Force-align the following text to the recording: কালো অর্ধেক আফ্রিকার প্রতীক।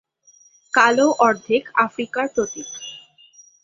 কালো 0.73 1.07
অর্ধেক 1.19 1.63
আফ্রিকার 1.77 2.25
প্রতীক। 2.35 2.67